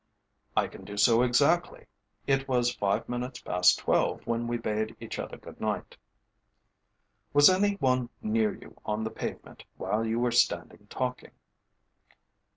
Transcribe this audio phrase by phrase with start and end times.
[0.57, 1.85] "I can do so exactly.
[2.25, 5.95] It was five minutes past twelve when we bade each other good night."
[7.33, 11.33] "Was any one near you on the pavement while you were standing talking?"